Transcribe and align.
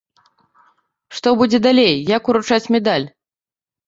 Што 1.19 1.29
будзе 1.41 1.59
далей, 1.67 1.95
як 2.17 2.31
уручаць 2.33 2.71
медаль? 2.77 3.05